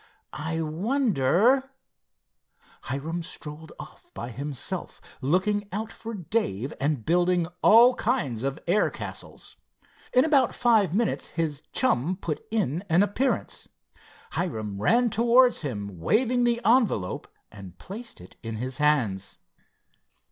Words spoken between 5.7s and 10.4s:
out for Dave, and building all kinds of air castles. In